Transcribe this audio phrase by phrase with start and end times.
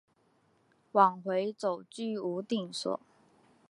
[0.93, 2.99] 往回走居无定所